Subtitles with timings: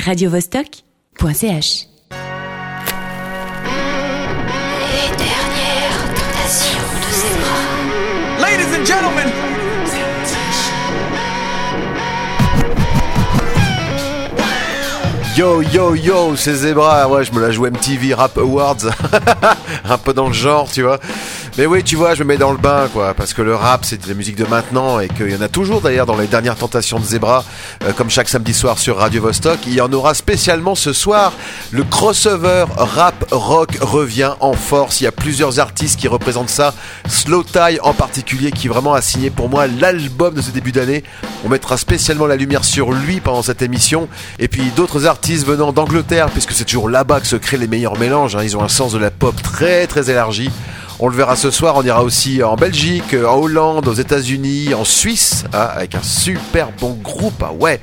[0.00, 1.86] radiovostok.ch.
[4.80, 7.58] Les dernières tentations de Zebra.
[8.40, 9.28] Ladies and gentlemen,
[15.36, 18.76] Yo yo yo, c'est Zebra, ouais, je me la joue MTV Rap Awards,
[19.88, 20.98] un peu dans le genre, tu vois.
[21.58, 23.84] Mais oui, tu vois, je me mets dans le bain, quoi, parce que le rap,
[23.84, 26.26] c'est de la musique de maintenant, et qu'il y en a toujours d'ailleurs dans les
[26.26, 27.44] dernières tentations de Zebra,
[27.84, 29.58] euh, comme chaque samedi soir sur Radio Vostok.
[29.66, 31.32] Il y en aura spécialement ce soir.
[31.70, 35.00] Le crossover rap rock revient en force.
[35.00, 36.72] Il y a plusieurs artistes qui représentent ça.
[37.08, 41.04] Slow Tie en particulier, qui vraiment a signé pour moi l'album de ce début d'année.
[41.44, 44.08] On mettra spécialement la lumière sur lui pendant cette émission.
[44.38, 47.98] Et puis d'autres artistes venant d'Angleterre, puisque c'est toujours là-bas que se créent les meilleurs
[47.98, 48.34] mélanges.
[48.36, 48.42] hein.
[48.44, 50.48] Ils ont un sens de la pop très très élargi.
[51.02, 54.84] On le verra ce soir, on ira aussi en Belgique, en Hollande, aux États-Unis, en
[54.84, 57.42] Suisse, hein, avec un super bon groupe.
[57.42, 57.80] Ah ouais,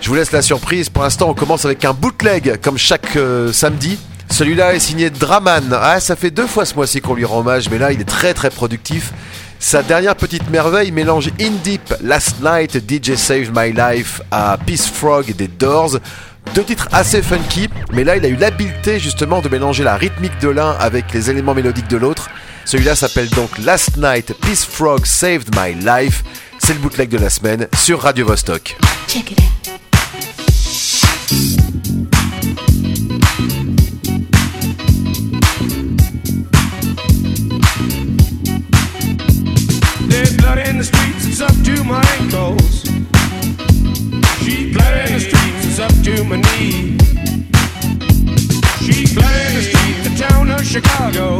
[0.00, 0.88] je vous laisse la surprise.
[0.88, 4.00] Pour l'instant, on commence avec un bootleg, comme chaque euh, samedi.
[4.32, 5.78] Celui-là est signé Draman.
[5.80, 8.04] Ah, ça fait deux fois ce mois-ci qu'on lui rend hommage, mais là, il est
[8.04, 9.12] très très productif.
[9.60, 14.90] Sa dernière petite merveille mélange In Deep, Last Night, DJ Saved My Life à Peace
[14.92, 15.98] Frog des Doors.
[16.54, 20.38] Deux titres assez funky, mais là il a eu l'habileté justement de mélanger la rythmique
[20.40, 22.28] de l'un avec les éléments mélodiques de l'autre.
[22.66, 26.24] Celui-là s'appelle donc Last Night, Peace Frog Saved My Life.
[26.58, 28.76] C'est le bootleg de la semaine sur Radio Vostok.
[29.06, 29.46] Check it out.
[40.58, 42.82] In the streets, it's up to my ankles.
[44.44, 46.98] She blood in the streets, it's up to my knee.
[48.82, 51.38] She blood in the streets, the town of Chicago.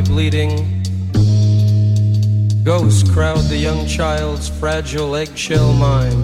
[0.00, 0.82] Bleeding.
[2.64, 6.23] Ghosts crowd the young child's fragile eggshell mind.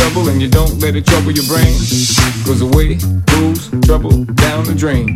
[0.00, 1.76] Double and you don't let it trouble your brain,
[2.44, 2.94] cause away
[3.34, 5.06] goes trouble down the drain.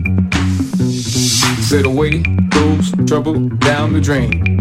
[1.62, 4.54] Said away goes trouble down the drain.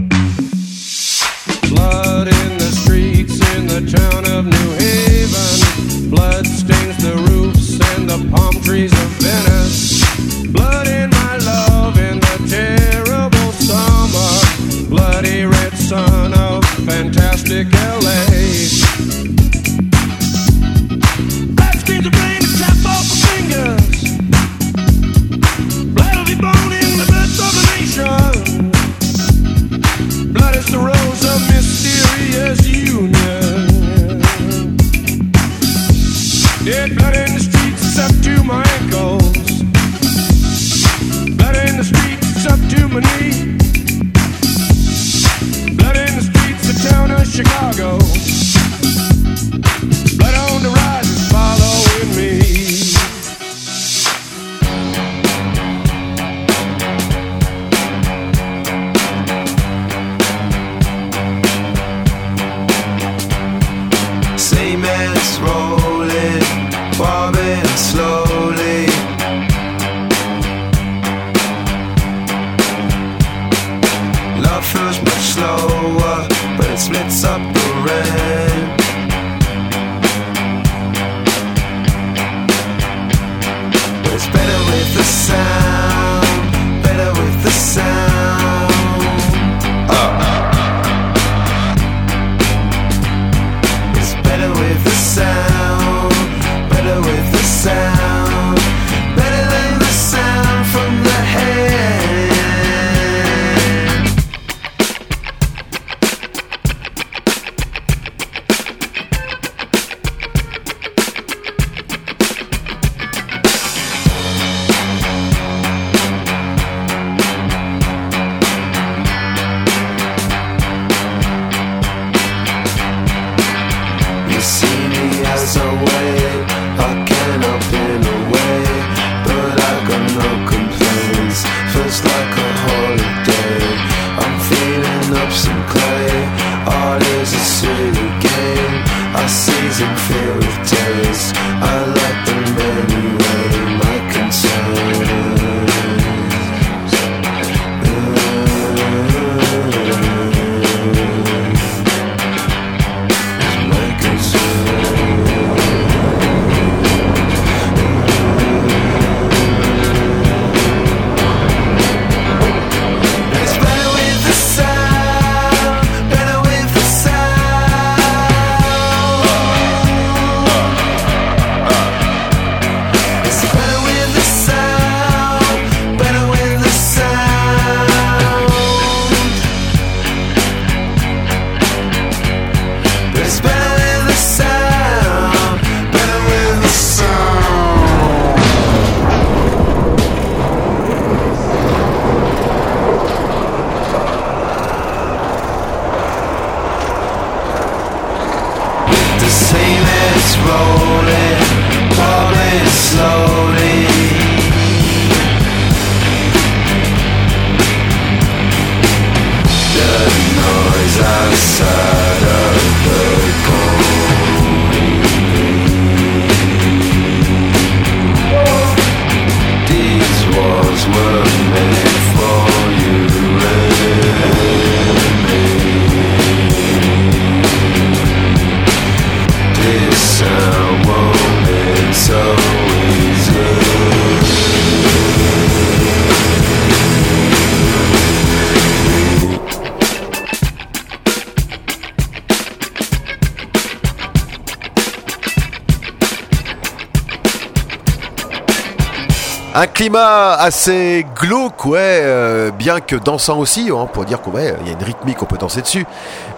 [249.63, 254.53] Un climat assez glauque, ouais, euh, bien que dansant aussi, hein, pour dire qu'il ouais,
[254.65, 255.85] y a une rythmique, on peut danser dessus.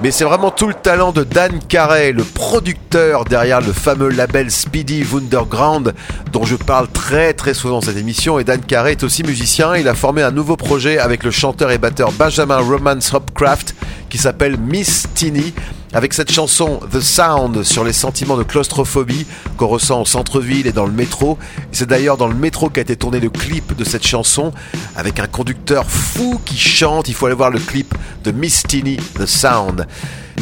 [0.01, 4.51] Mais c'est vraiment tout le talent de Dan Carey, le producteur derrière le fameux label
[4.51, 5.95] Speedy Wunderground,
[6.31, 8.37] dont je parle très très souvent dans cette émission.
[8.37, 11.71] Et Dan Carey est aussi musicien, il a formé un nouveau projet avec le chanteur
[11.71, 13.73] et batteur Benjamin Romance Hopcraft,
[14.07, 15.51] qui s'appelle Miss Teeny
[15.95, 19.25] avec cette chanson The Sound sur les sentiments de claustrophobie
[19.55, 21.37] qu'on ressent au centre-ville et dans le métro.
[21.71, 24.51] C'est d'ailleurs dans le métro qu'a été tourné le clip de cette chanson
[24.97, 27.07] avec un conducteur fou qui chante.
[27.07, 27.95] Il faut aller voir le clip
[28.25, 29.87] de Miss Teeny, The Sound.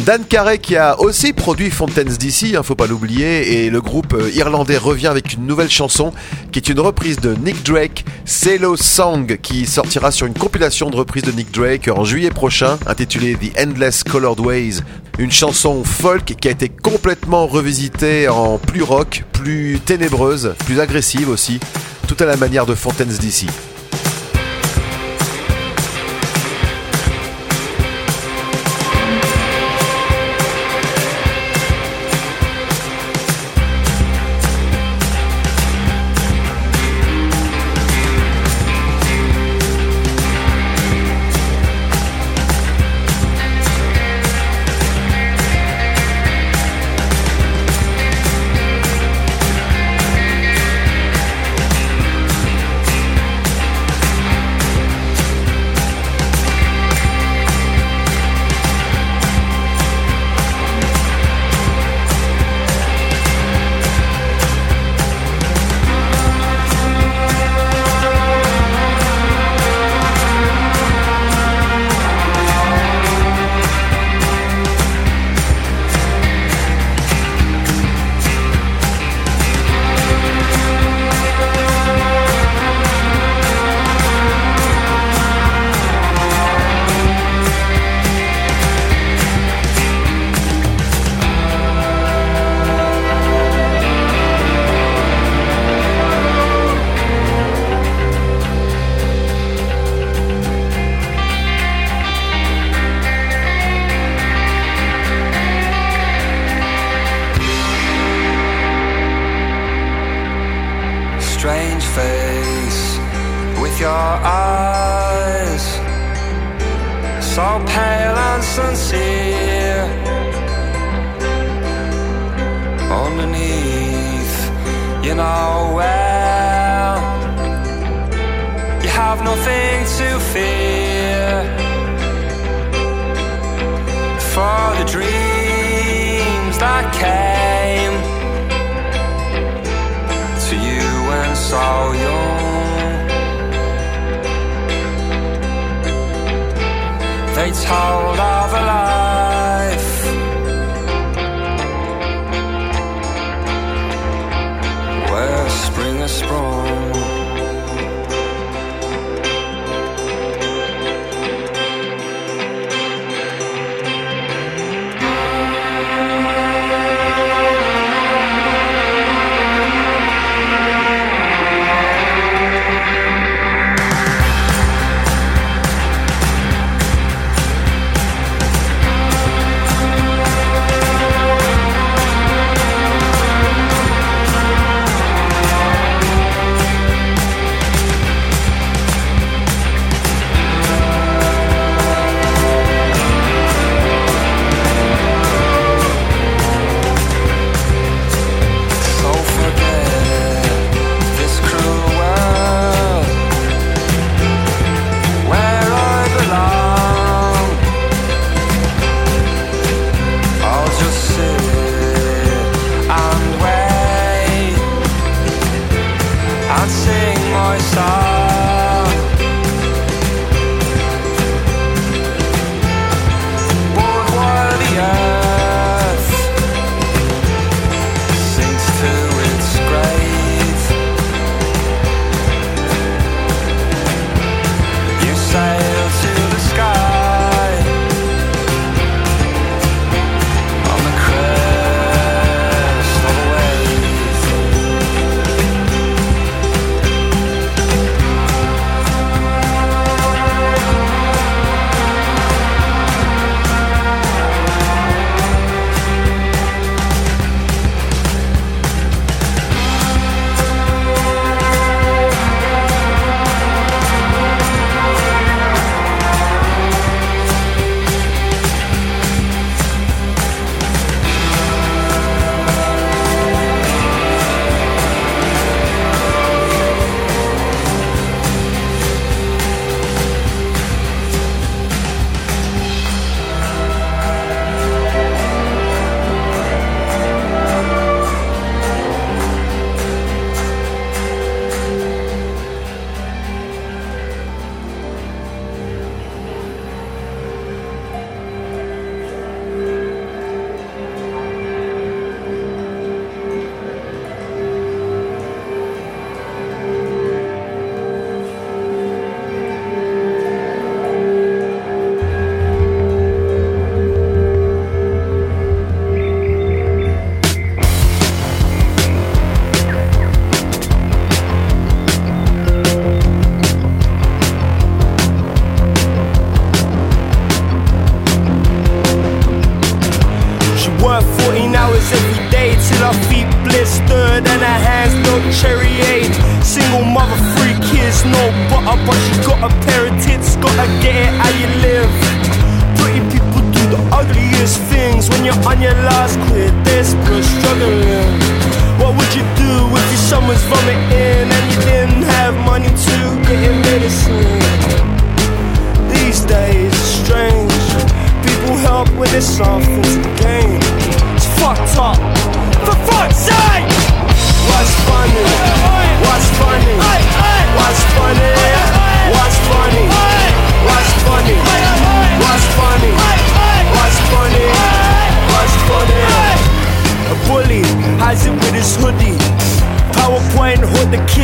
[0.05, 4.13] Dan Carey qui a aussi produit Fontaine's DC, hein, faut pas l'oublier, et le groupe
[4.13, 6.11] euh, irlandais revient avec une nouvelle chanson
[6.51, 10.97] qui est une reprise de Nick Drake, Cello Song, qui sortira sur une compilation de
[10.97, 14.81] reprises de Nick Drake en juillet prochain, intitulée The Endless Colored Ways.
[15.19, 21.29] Une chanson folk qui a été complètement revisitée en plus rock, plus ténébreuse, plus agressive
[21.29, 21.61] aussi,
[22.09, 23.72] tout à la manière de Fontaine's DC.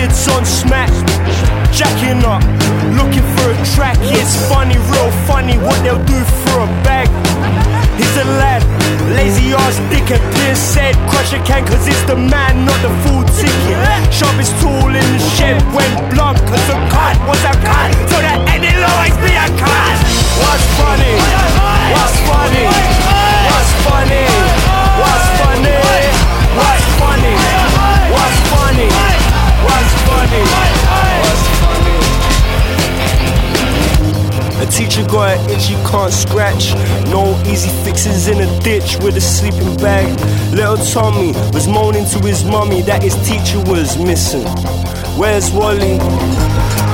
[0.10, 0.90] heads on smack.
[1.72, 2.42] Jacking up,
[2.98, 3.98] looking for a track.
[4.02, 7.08] It's funny, real funny what they'll do for a bag.
[7.98, 8.64] He's a lad,
[9.16, 10.22] lazy ass dickhead.
[10.34, 13.78] Dear said, crush a can, cause it's the man, not the full ticket.
[14.14, 17.92] Sharp is tool in the shed, went blunt, cause a cut was a cut.
[18.10, 19.98] So that any will always be a cut.
[20.42, 21.16] What's funny?
[21.94, 22.66] What's funny?
[22.66, 23.26] What's funny?
[23.52, 24.39] What's funny?
[30.30, 30.46] funny.
[31.26, 31.98] What's funny?
[34.62, 36.74] A teacher got an itch he can't scratch.
[37.10, 40.08] No easy fixes in a ditch with a sleeping bag.
[40.54, 44.46] Little Tommy was moaning to his mummy that his teacher was missing.
[45.18, 45.98] Where's Wally?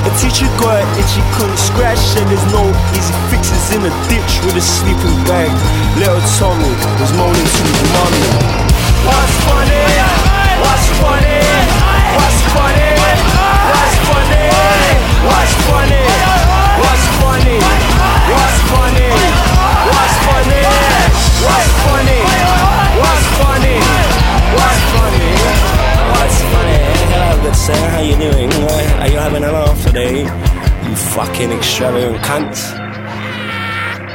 [0.06, 1.98] A teacher got an itch he couldn't scratch.
[1.98, 2.64] Said there's no
[2.94, 5.50] easy fixes in a ditch with a sleeping bag.
[5.98, 8.30] Little Tommy was moaning to his mummy.
[9.04, 9.82] What's funny?
[10.62, 11.42] What's funny?
[12.16, 12.65] What's funny?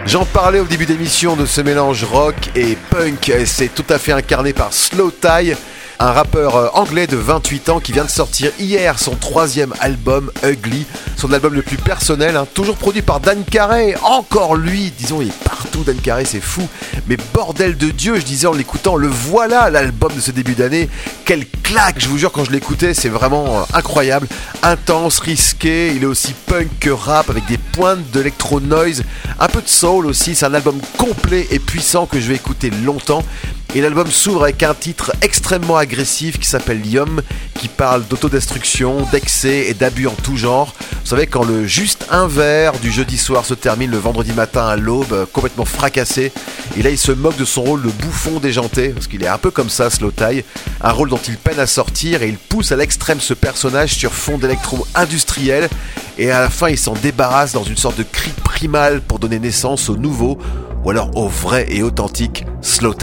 [0.06, 3.32] J'en parlais au début d'émission de ce mélange rock et punk.
[3.46, 5.56] C'est tout à fait incarné par Slow Tie,
[6.02, 10.32] un rappeur euh, anglais de 28 ans qui vient de sortir hier son troisième album,
[10.44, 13.96] Ugly, son album le plus personnel, hein, toujours produit par Dan Carey.
[14.02, 16.68] Encore lui, disons, il est partout, Dan Carey, c'est fou.
[17.08, 20.90] Mais bordel de Dieu, je disais en l'écoutant, le voilà l'album de ce début d'année.
[21.24, 24.28] Quelle claque, je vous jure, quand je l'écoutais, c'est vraiment euh, incroyable.
[24.64, 29.04] Intense, risqué, il est aussi punk que rap avec des pointes d'électro noise,
[29.40, 30.34] un peu de soul aussi.
[30.34, 33.24] C'est un album complet et puissant que je vais écouter longtemps.
[33.74, 37.22] Et l'album s'ouvre avec un titre extrêmement agressif qui s'appelle Yum,
[37.58, 40.76] qui parle d'autodestruction, d'excès et d'abus en tout genre.
[41.04, 44.68] Vous savez, quand le juste un verre du jeudi soir se termine le vendredi matin
[44.68, 46.34] à l'aube, complètement fracassé,
[46.78, 49.38] et là il se moque de son rôle de bouffon déjanté, parce qu'il est un
[49.38, 50.44] peu comme ça, Slow Tie,
[50.82, 54.14] un rôle dont il peine à sortir, et il pousse à l'extrême ce personnage sur
[54.14, 55.70] fond d'électro-industriel,
[56.18, 59.40] et à la fin il s'en débarrasse dans une sorte de cri primal pour donner
[59.40, 60.38] naissance au nouveau,
[60.84, 62.94] ou alors au vrai et authentique Slow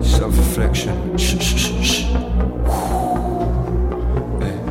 [0.00, 0.06] Tie.
[0.06, 1.16] Self-reflection.
[1.18, 2.02] Shh, shh, shh.
[4.40, 4.56] Hey.
[4.56, 4.70] Eh.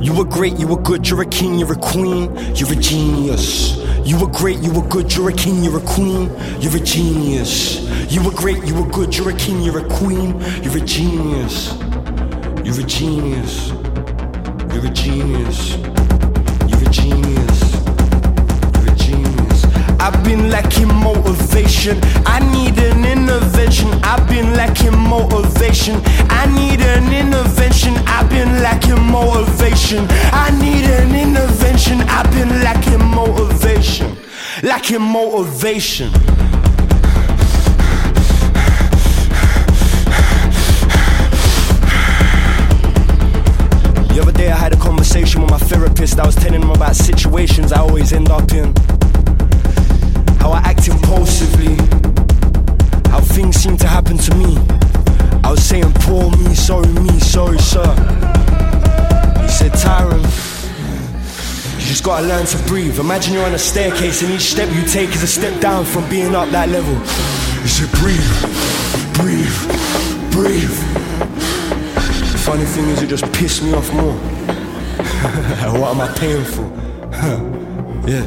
[0.00, 3.76] You were great, you were good, you're a king, you're a queen, you're a genius.
[4.06, 7.80] You were great, you were good, you're a king, you're a queen, you're a genius.
[8.10, 11.74] You were great, you were good, you're a king, you're a queen, you're a genius.
[12.64, 13.68] You're a genius.
[14.72, 15.76] You're a genius.
[16.68, 17.37] You're a genius.
[20.00, 21.98] I've been lacking motivation.
[22.24, 23.88] I need an intervention.
[24.04, 26.00] I've been lacking motivation.
[26.30, 27.94] I need an intervention.
[28.06, 30.06] I've been lacking motivation.
[30.32, 32.00] I need an intervention.
[32.02, 34.16] I've been lacking motivation.
[34.62, 36.12] Lacking motivation.
[44.08, 46.18] The other day I had a conversation with my therapist.
[46.18, 48.72] I was telling him about situations I always end up in.
[50.38, 51.76] How I act impulsively.
[53.10, 54.56] How things seem to happen to me.
[55.44, 57.88] I was saying, poor me, sorry me, sorry sir.
[59.42, 60.22] He said, Tyron,
[61.80, 62.98] you just gotta learn to breathe.
[62.98, 66.08] Imagine you're on a staircase and each step you take is a step down from
[66.10, 66.94] being up that level.
[67.62, 68.32] He said, breathe,
[69.14, 69.58] breathe,
[70.30, 70.76] breathe.
[72.32, 74.14] The funny thing is, it just pissed me off more.
[75.78, 76.66] what am I paying for?
[78.08, 78.26] yeah.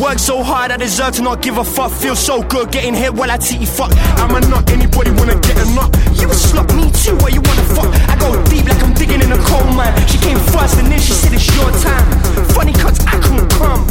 [0.00, 1.92] Work so hard, I deserve to not give a fuck.
[1.92, 3.92] Feel so good getting hit while I titty fuck.
[4.18, 5.90] I'm a nut, anybody wanna get a nut?
[6.18, 7.90] You a slut, me too, what you wanna fuck?
[8.08, 9.94] I go deep like I'm digging in a coal mine.
[10.08, 12.06] She came first and then she said it's your time.
[12.56, 13.86] Funny cuts, I couldn't come.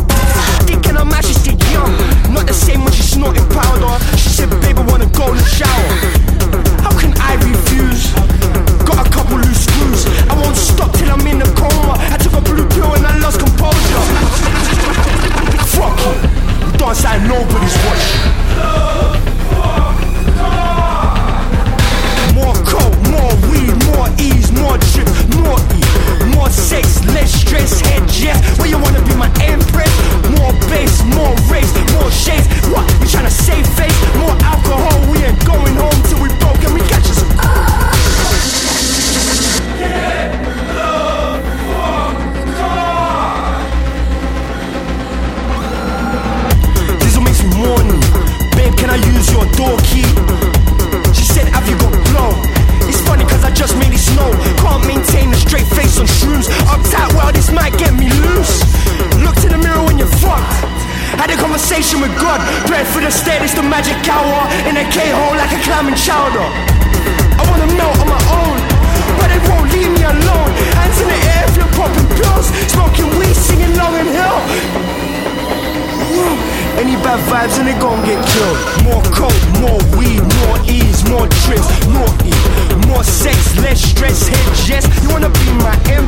[0.68, 1.94] Thinking I'm actually still young.
[2.34, 3.94] Not the same when she snorting powder.
[4.18, 5.88] She said, babe, I wanna go in the shower.
[6.82, 8.12] How can I refuse?
[8.84, 10.06] Got a couple loose screws.
[10.28, 11.96] I won't stop till I'm in the coma.
[12.10, 15.21] I took a blue pill and I lost composure.
[15.76, 16.14] Fuck you.
[16.66, 18.22] You dance like nobody's watching.
[22.36, 25.10] More coke, more weed, more ease, more drip,
[25.44, 25.82] more E,
[26.36, 28.40] more sex, less stress, head yes.
[28.58, 29.94] Where you wanna be my empress?
[30.38, 32.48] More bass, more race, more shades.
[32.72, 32.86] What?
[33.00, 33.98] You tryna save face?
[34.18, 37.22] More alcohol, we ain't going home till we broke and we catch us.
[39.82, 40.41] Diesel
[57.82, 58.62] get me loose.
[59.26, 60.62] Look to the mirror when you're fucked.
[61.18, 62.38] Had a conversation with God,
[62.70, 64.46] prayed for the state, it's the magic hour.
[64.70, 66.46] In a K hole like a climbing chowder.
[67.42, 68.58] I wanna melt on my own,
[69.18, 70.52] but it won't leave me alone.
[70.78, 74.40] Hands in the air if popping pills, smoking weed, singing long and hill.
[76.82, 78.58] Any bad vibes and they gon' get killed.
[78.86, 82.46] More coke, more weed, more ease, more trips, more eat,
[82.90, 84.84] more sex, less stress, Head yes.
[85.02, 86.01] You wanna be my M?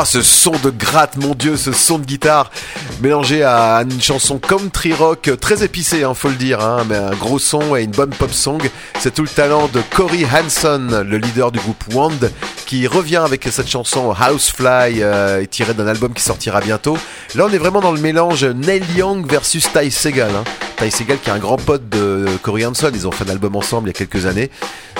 [0.00, 2.52] Oh, ce son de gratte, mon dieu, ce son de guitare
[3.00, 7.16] mélangé à une chanson country rock très épicée, hein, faut le dire, hein, mais un
[7.16, 8.60] gros son et une bonne pop song.
[9.00, 12.30] C'est tout le talent de Corey Hanson, le leader du groupe Wand,
[12.64, 16.96] qui revient avec cette chanson Housefly, euh, tirée d'un album qui sortira bientôt.
[17.34, 20.30] Là, on est vraiment dans le mélange Neil Young versus Ty Segall.
[20.30, 20.67] Hein.
[20.78, 22.90] Ty Segall qui est un grand pote de Corey Hanson.
[22.94, 24.50] Ils ont fait un album ensemble il y a quelques années.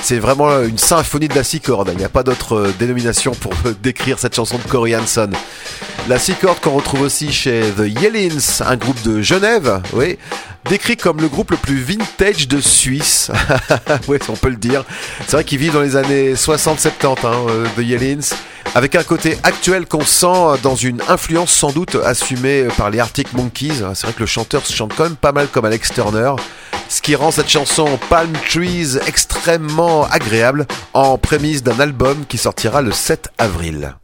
[0.02, 1.90] C'est vraiment une symphonie de la six cordes.
[1.92, 5.30] Il n'y a pas d'autre euh, dénomination pour euh, décrire cette chanson de Corey Hanson.
[6.08, 10.18] La six cordes qu'on retrouve aussi chez The Yellins, un groupe de Genève, oui,
[10.68, 13.30] décrit comme le groupe le plus vintage de Suisse.
[14.08, 14.84] oui, on peut le dire.
[15.26, 18.36] C'est vrai qu'ils vivent dans les années 60-70, hein, euh, The Yellins,
[18.74, 23.32] avec un côté actuel qu'on sent dans une influence sans doute assumée par les Arctic
[23.32, 23.82] Monkeys.
[23.94, 26.32] C'est vrai que le chanteur se chante quand même pas mal comme Alex Turner,
[26.88, 32.80] ce qui rend cette chanson Palm Trees extrêmement agréable en prémisse d'un album qui sortira
[32.80, 33.94] le 7 avril.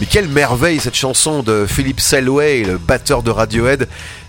[0.00, 3.86] Mais quelle merveille cette chanson de Philip Selway, le batteur de Radiohead,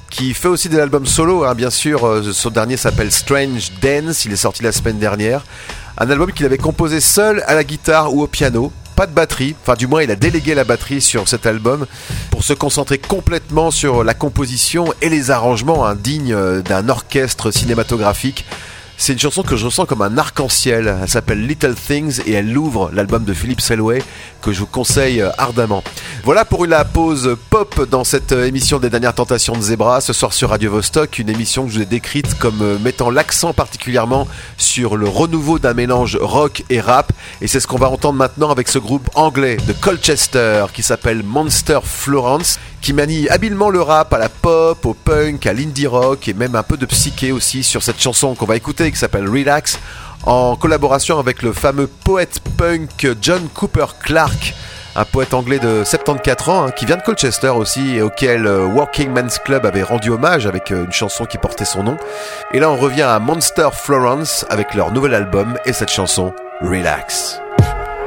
[0.10, 2.06] qui fait aussi des albums solo, hein, bien sûr.
[2.06, 5.46] euh, Son dernier s'appelle Strange Dance, il est sorti la semaine dernière.
[5.98, 8.74] Un album qu'il avait composé seul à la guitare ou au piano.
[8.98, 11.88] Pas de batterie, enfin du moins il a délégué la batterie sur cet album
[12.30, 17.50] pour se concentrer complètement sur la composition et les arrangements hein, dignes euh, d'un orchestre
[17.50, 18.46] cinématographique.
[19.04, 20.96] C'est une chanson que je ressens comme un arc-en-ciel.
[21.02, 24.04] Elle s'appelle Little Things et elle ouvre l'album de Philip Selway
[24.44, 25.84] que je vous conseille euh, ardemment.
[26.24, 30.14] Voilà pour la pause pop dans cette euh, émission des dernières tentations de Zebra ce
[30.14, 33.54] soir sur Radio Vostok, une émission que je vous ai décrite comme euh, mettant l'accent
[33.54, 37.12] particulièrement sur le renouveau d'un mélange rock et rap.
[37.42, 41.24] Et c'est ce qu'on va entendre maintenant avec ce groupe anglais de Colchester qui s'appelle
[41.24, 46.28] Monster Florence qui manie habilement le rap à la pop, au punk, à l'indie rock
[46.28, 49.28] et même un peu de psyché aussi sur cette chanson qu'on va écouter qui s'appelle
[49.28, 49.80] Relax
[50.28, 54.54] en collaboration avec le fameux poète punk John Cooper Clarke
[54.96, 58.66] un poète anglais de 74 ans hein, qui vient de Colchester aussi et auquel euh,
[58.66, 61.98] Working Men's Club avait rendu hommage avec euh, une chanson qui portait son nom.
[62.54, 67.40] Et là on revient à Monster Florence avec leur nouvel album et cette chanson Relax.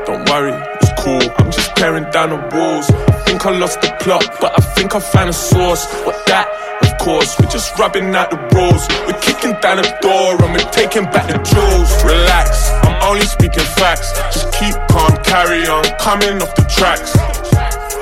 [0.07, 0.53] Don't worry,
[0.83, 1.23] it's cool.
[1.39, 2.91] I'm just tearing down the walls.
[3.09, 5.87] I think I lost the plot, but I think I found a source.
[6.05, 6.47] What that?
[6.83, 8.87] Of course, we're just rubbing out the rules.
[9.07, 12.05] We're kicking down the door and we're taking back the jewels.
[12.05, 14.13] Relax, I'm only speaking facts.
[14.33, 17.11] Just keep calm, carry on, coming off the tracks.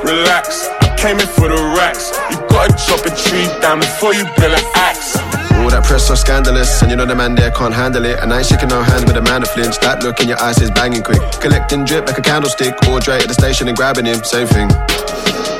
[0.05, 2.13] Relax, I came in for the racks.
[2.29, 5.17] You gotta chop a tree down before you build an axe.
[5.57, 8.19] All that press so scandalous, and you know the man there can't handle it.
[8.21, 9.79] And I ain't shaking no hands with a man to flinch.
[9.81, 11.23] That look in your eyes is banging quick.
[11.41, 14.69] Collecting drip like a candlestick, or Dre at the station and grabbing him, same thing.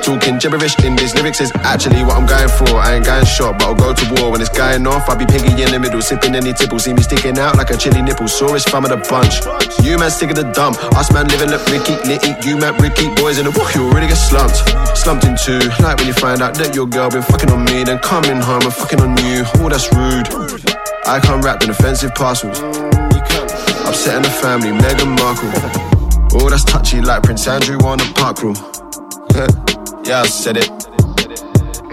[0.03, 2.75] Talking gibberish in these lyrics is actually what I'm going for.
[2.75, 5.09] I ain't going shot, but I'll go to war when it's going off.
[5.09, 6.81] I'll be piggy in the middle, sipping any tipple.
[6.81, 8.27] See me sticking out like a chili nipple.
[8.27, 9.39] Sorest fam of the bunch.
[9.87, 10.83] You man sick of the dump.
[10.99, 12.35] Us man living look Ricky, litty.
[12.43, 14.59] You man Ricky, boys in the walk, you already get slumped.
[14.99, 15.63] Slumped in two.
[15.79, 18.63] Like when you find out that your girl been fucking on me, then coming home
[18.63, 19.47] and fucking on you.
[19.63, 20.27] Oh, that's rude.
[21.07, 22.59] I come wrapped in offensive parcels.
[23.87, 25.55] Upsetting the family, Meghan Markle.
[26.35, 28.82] Oh, that's touchy like Prince Andrew on a park rule.
[29.35, 30.69] Yeah, I said it.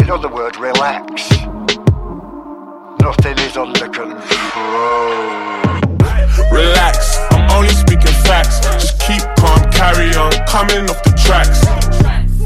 [0.01, 1.29] In other words, relax.
[2.99, 4.19] Nothing is under control.
[6.51, 8.59] Relax, I'm only speaking facts.
[8.83, 11.63] Just keep calm, carry on, coming off the tracks.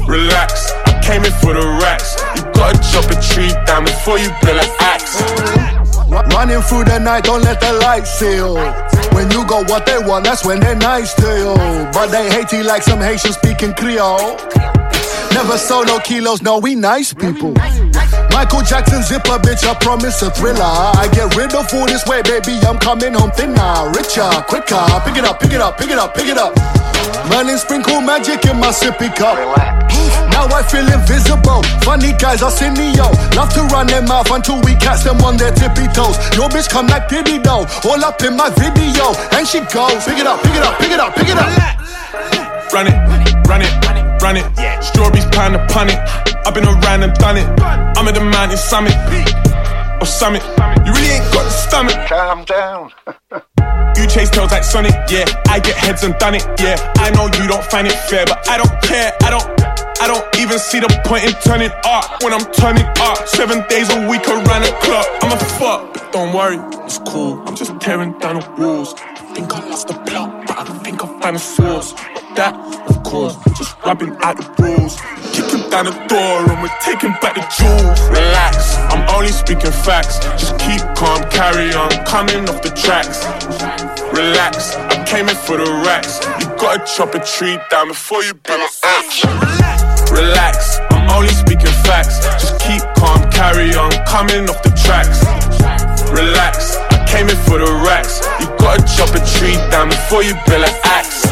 [0.06, 2.16] Relax, I came in for the racks.
[2.36, 5.20] You gotta chop a tree down before you build an axe.
[6.32, 8.54] Running through the night, don't let the light seal.
[9.14, 11.54] When you go what they want, that's when they're nice to you.
[11.92, 14.38] But they hate you like some Haitian speaking Creole.
[15.34, 17.52] Never solo kilos, no, we nice people.
[18.30, 20.62] Michael Jackson zipper, bitch, I promise a thriller.
[20.62, 24.78] I get rid of all this weight, baby, I'm coming home thinner, richer, quicker.
[25.04, 26.54] Pick it up, pick it up, pick it up, pick it up.
[27.28, 29.34] Merlin sprinkle magic in my sippy cup.
[30.30, 31.62] Now I feel invisible.
[31.82, 32.54] Funny guys are
[32.94, 33.10] yo.
[33.34, 36.14] Love to run their mouth until we catch them on their tippy toes.
[36.38, 39.10] Your bitch come like Diddy though, all up in my video.
[39.34, 41.50] And she goes, pick it up, pick it up, pick it up, pick it up.
[42.72, 42.94] Run it,
[43.48, 44.03] run it, run it.
[44.24, 45.98] Strawberries pound of pun it.
[46.46, 47.44] I've been around and done it.
[47.60, 48.96] I'm at the mountain summit.
[50.00, 50.42] Or summit.
[50.86, 52.08] You really ain't got the stomach.
[52.08, 52.90] Calm down.
[53.96, 55.24] You chase tails like Sonic, yeah.
[55.48, 56.74] I get heads and done it, yeah.
[56.96, 59.12] I know you don't find it fair, but I don't care.
[59.22, 59.46] I don't.
[60.02, 63.28] I don't even see the point in turning up when I'm turning up.
[63.28, 65.06] Seven days a week around the clock.
[65.22, 67.40] I'm a fuck, but don't worry, it's cool.
[67.46, 68.94] I'm just tearing down the walls.
[68.98, 71.94] I think I lost the plot, but I don't think I found the source.
[72.34, 72.50] That,
[72.90, 74.98] of course, just rubbing out the rules.
[75.30, 78.02] Kicking down the door and we're taking back the jewels.
[78.10, 80.18] Relax, I'm only speaking facts.
[80.34, 83.22] Just keep calm, carry on, coming off the tracks.
[84.10, 86.18] Relax, I came in for the racks.
[86.42, 89.22] You gotta chop a tree down before you build an axe.
[90.10, 92.18] Relax, I'm only speaking facts.
[92.42, 95.22] Just keep calm, carry on, coming off the tracks.
[96.10, 98.26] Relax, I came in for the racks.
[98.42, 101.23] You gotta chop a tree down before you build an axe.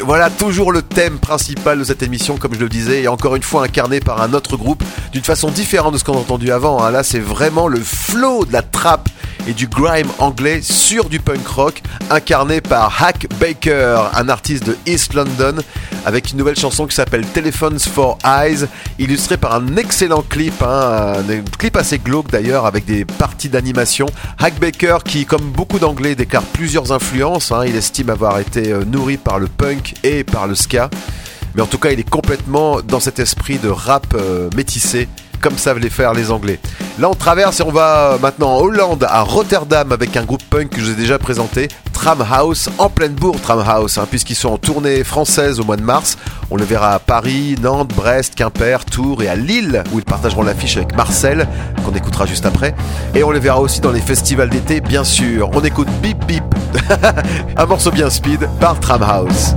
[0.00, 3.42] Voilà toujours le thème principal de cette émission, comme je le disais, et encore une
[3.42, 4.82] fois incarné par un autre groupe
[5.12, 6.82] d'une façon différente de ce qu'on a entendu avant.
[6.82, 6.90] hein.
[6.90, 9.08] Là, c'est vraiment le flow de la trappe
[9.46, 14.76] et du grime anglais sur du punk rock, incarné par Hack Baker, un artiste de
[14.86, 15.56] East London,
[16.04, 18.66] avec une nouvelle chanson qui s'appelle Telephones for Eyes,
[18.98, 24.06] illustrée par un excellent clip, hein, un clip assez glauque d'ailleurs, avec des parties d'animation.
[24.38, 28.84] Hack Baker, qui, comme beaucoup d'anglais, déclare plusieurs influences, hein, il estime avoir été euh,
[28.84, 30.90] nourri par le punk et par le ska.
[31.54, 35.08] Mais en tout cas, il est complètement dans cet esprit de rap euh, métissé,
[35.42, 36.58] comme savent les faire les Anglais.
[36.98, 40.70] Là, on traverse et on va maintenant en Hollande, à Rotterdam, avec un groupe punk
[40.70, 44.36] que je vous ai déjà présenté, Tram House, en pleine bourre Tram House, hein, puisqu'ils
[44.36, 46.16] sont en tournée française au mois de mars.
[46.50, 50.42] On le verra à Paris, Nantes, Brest, Quimper, Tours et à Lille, où ils partageront
[50.42, 51.48] l'affiche avec Marcel,
[51.84, 52.74] qu'on écoutera juste après.
[53.14, 55.50] Et on les verra aussi dans les festivals d'été, bien sûr.
[55.54, 56.44] On écoute Bip Bip,
[57.56, 59.54] un morceau bien speed par Tram House.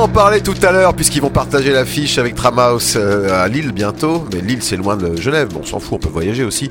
[0.00, 4.26] En parlais tout à l'heure, puisqu'ils vont partager l'affiche avec Tramhouse euh, à Lille bientôt.
[4.32, 5.48] Mais Lille, c'est loin de Genève.
[5.48, 6.70] Bon, on s'en fout, on peut voyager aussi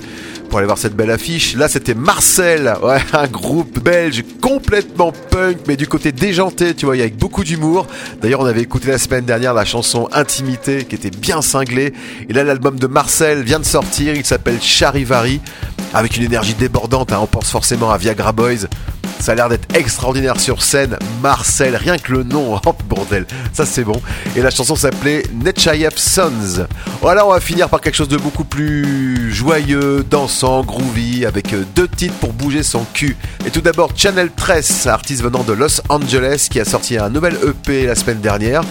[0.49, 1.55] pour aller voir cette belle affiche.
[1.55, 2.73] Là, c'était Marcel,
[3.13, 7.86] un groupe belge complètement punk, mais du côté déjanté, tu vois, avec beaucoup d'humour.
[8.19, 11.93] D'ailleurs, on avait écouté la semaine dernière la chanson Intimité, qui était bien cinglée.
[12.30, 14.15] Et là, l'album de Marcel vient de sortir.
[14.15, 15.39] Il s'appelle Charivari,
[15.93, 17.11] avec une énergie débordante.
[17.11, 17.19] hein.
[17.21, 18.65] On pense forcément à Viagra Boys.
[19.20, 20.97] Ça a l'air d'être extraordinaire sur scène.
[21.22, 24.01] Marcel, rien que le nom, oh bordel, ça c'est bon.
[24.36, 26.65] Et la chanson s'appelait Netchayev Sons.
[27.01, 31.63] Voilà, on va finir par quelque chose de beaucoup plus joyeux, dansant, groovy, avec euh,
[31.76, 33.17] deux titres pour bouger son cul.
[33.45, 37.38] Et tout d'abord, Channel 13, artiste venant de Los Angeles, qui a sorti un nouvel
[37.47, 38.63] EP la semaine dernière.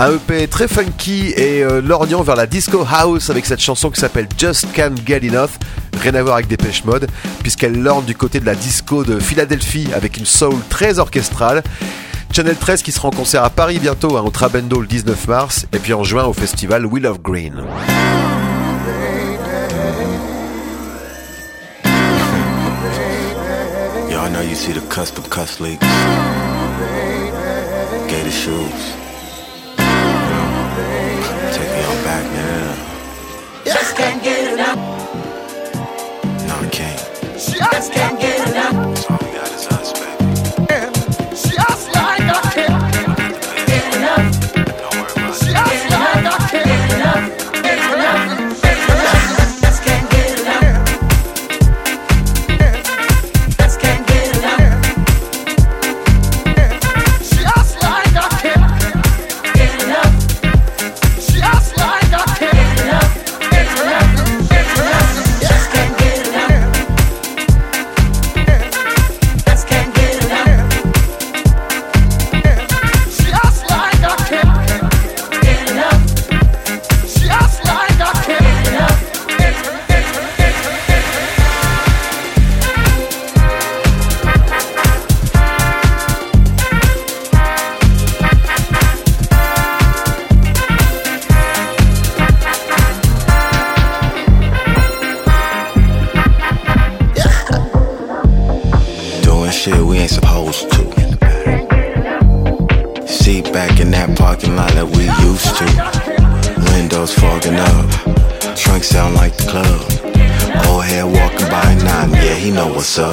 [0.00, 3.98] Un EP très funky et euh, lorgnant vers la disco house avec cette chanson qui
[4.00, 5.50] s'appelle Just Can't Get Enough.
[6.00, 7.08] Rien à voir avec Dépêche Mode,
[7.40, 11.64] puisqu'elle lorne du côté de la disco de Philadelphie avec une soul très orchestrale.
[12.32, 15.66] Channel 13 qui sera en concert à Paris bientôt, hein, au Trabendo le 19 mars,
[15.72, 17.64] et puis en juin au festival Wheel of Green.
[33.68, 34.76] Just can't get enough.
[36.46, 36.98] No, I can't.
[37.34, 38.97] Just can't get enough.
[105.38, 105.66] Used to.
[106.72, 107.88] Windows fogging up.
[108.56, 109.80] Trunk sound like the club.
[110.66, 113.12] Old head walking by nine, yeah, he know what's up.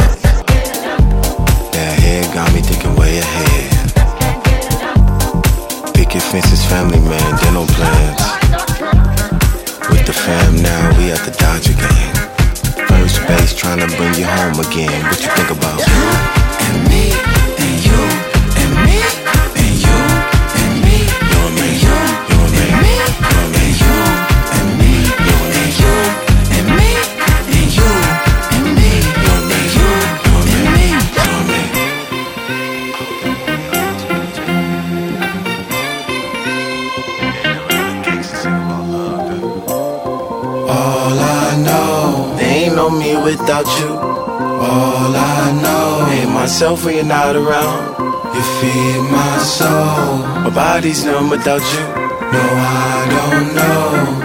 [1.73, 3.71] That head got me thinking way ahead.
[5.93, 8.21] Picket fences, family man, dental plans.
[9.89, 12.15] With the fam now, we at the Dodger game.
[12.87, 15.03] First base trying to bring you home again.
[15.05, 15.79] What you think about?
[43.45, 43.89] Without you.
[43.89, 47.95] All I know, ain't myself when you're not around.
[48.33, 50.17] You feed my soul.
[50.45, 51.85] My body's numb without you.
[52.33, 54.24] No, I don't know.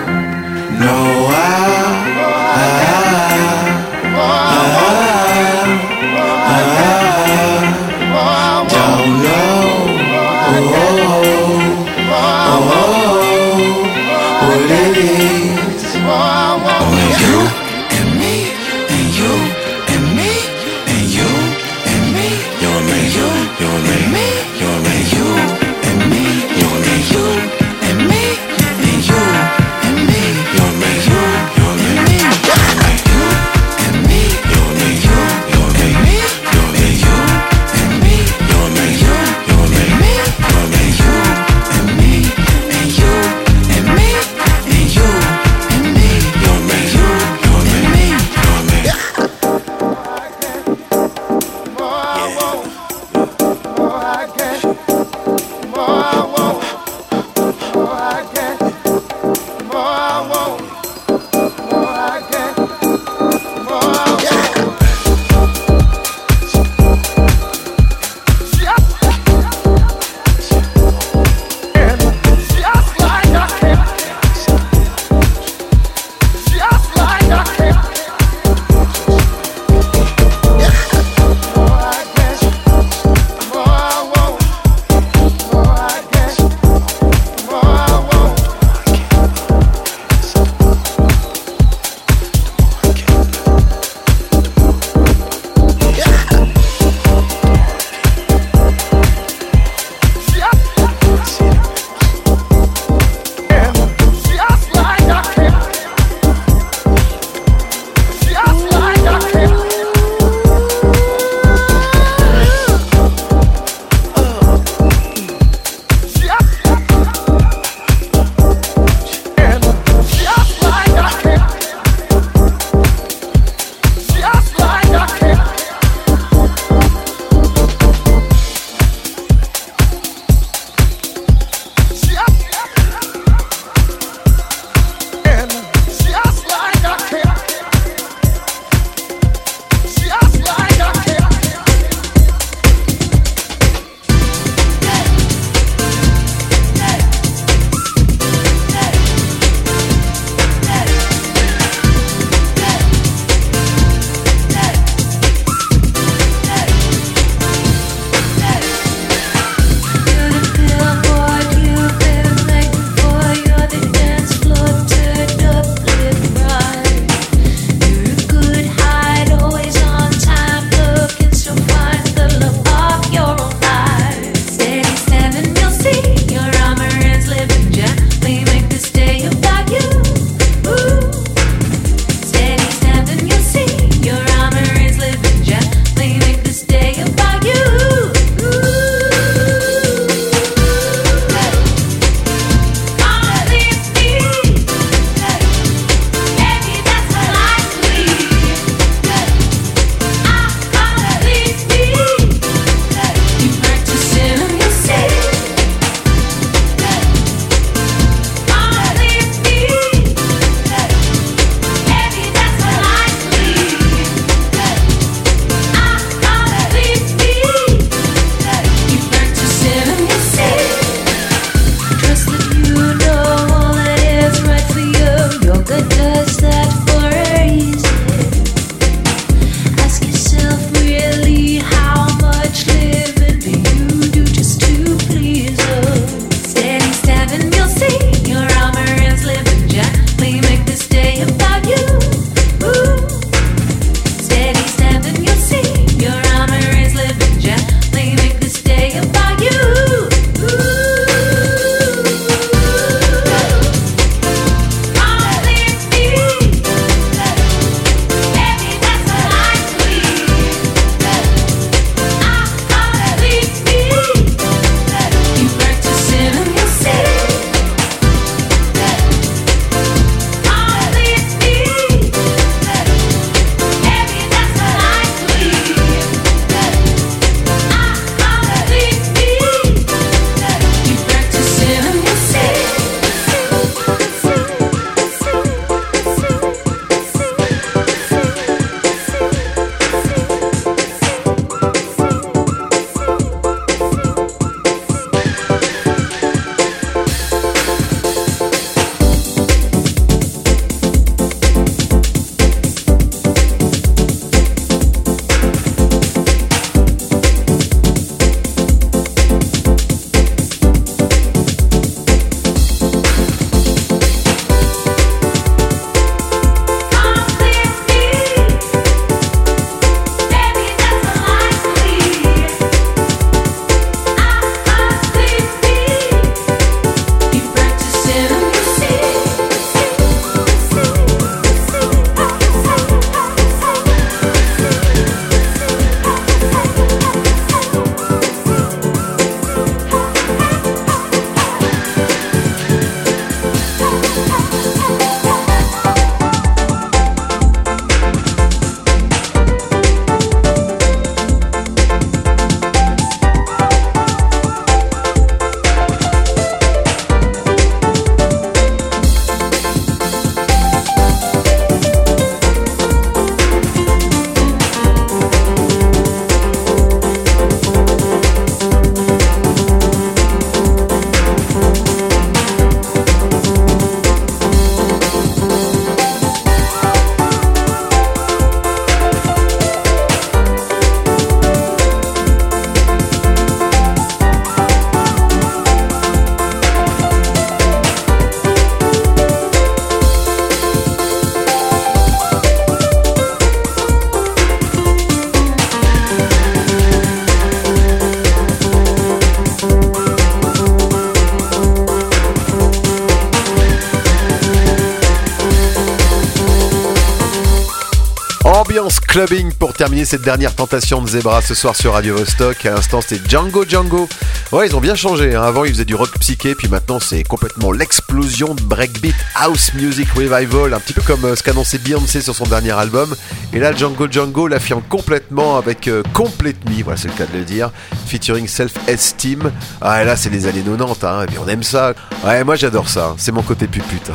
[409.59, 412.65] Pour terminer cette dernière tentation de Zebra ce soir sur Radio Vostok.
[412.65, 414.09] À l'instant, c'était Django Django.
[414.51, 415.35] Ouais, ils ont bien changé.
[415.35, 415.43] hein.
[415.43, 420.09] Avant, ils faisaient du rock psyché, puis maintenant, c'est complètement l'explosion de breakbeat house music
[420.13, 423.15] revival, un petit peu comme euh, ce qu'annonçait Beyoncé sur son dernier album.
[423.53, 427.37] Et là, Django Django l'affirme complètement avec euh, Complete Me, voilà, c'est le cas de
[427.37, 427.71] le dire,
[428.07, 429.51] featuring Self-Esteem.
[429.81, 431.93] Ah, et là, c'est les années 90, hein, et puis on aime ça.
[432.25, 433.07] Ouais, moi, j'adore ça.
[433.09, 433.15] hein.
[433.19, 434.11] C'est mon côté pupute.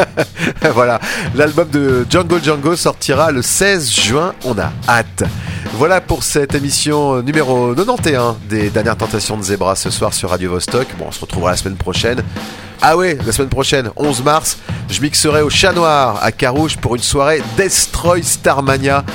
[0.72, 0.98] voilà,
[1.34, 5.24] l'album de Django Django sortira le 16 juin, on a hâte.
[5.74, 10.50] Voilà pour cette émission numéro 91 des dernières tentations de Zebra ce soir sur Radio
[10.50, 10.86] Vostok.
[10.98, 12.22] Bon, on se retrouvera la semaine prochaine.
[12.86, 14.58] Ah ouais, la semaine prochaine, 11 mars,
[14.90, 19.06] je mixerai au Chat Noir à Carouge pour une soirée Destroy Starmania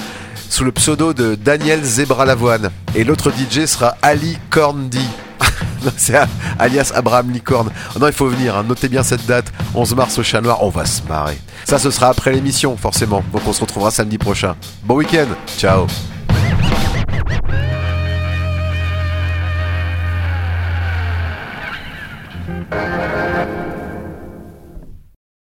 [0.49, 2.72] sous le pseudo de Daniel Zebra Lavoine.
[2.95, 5.07] Et l'autre DJ sera Ali Corndy.
[5.97, 6.15] C'est
[6.57, 7.70] alias Abraham Licorne.
[7.95, 8.65] Oh non, il faut venir, hein.
[8.67, 11.38] notez bien cette date, 11 mars au Chat Noir, on va se marrer.
[11.65, 13.24] Ça, ce sera après l'émission, forcément.
[13.32, 14.55] Donc on se retrouvera samedi prochain.
[14.84, 15.28] Bon week-end,
[15.59, 15.86] ciao.